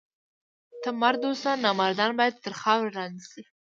ته 0.81 0.89
مرد 1.01 1.21
اوسه! 1.27 1.51
نامردان 1.63 2.11
باید 2.19 2.35
تر 2.43 2.53
خاورو 2.61 2.93
لاندي 2.95 3.23
سي. 3.31 3.41